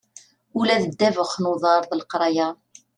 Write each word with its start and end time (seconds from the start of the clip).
Ula 0.59 0.75
d 0.83 0.85
ddabex 0.91 1.33
n 1.37 1.49
uḍar 1.51 1.81
d 1.89 1.91
leqraya. 1.99 2.47